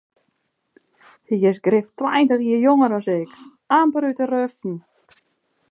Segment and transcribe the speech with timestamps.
[1.27, 3.31] Hy is grif tweintich jier jonger as ik,
[3.79, 4.75] amper út de ruften.